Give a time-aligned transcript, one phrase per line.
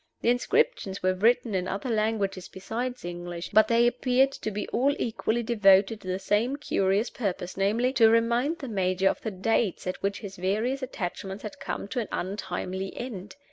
[0.21, 4.95] The inscriptions were written in other languages besides English, but they appeared to be all
[4.97, 9.85] equally devoted to the same curious purpose, namely, to reminding the Major of the dates
[9.85, 13.35] at which his various attachments had come to an untimely end.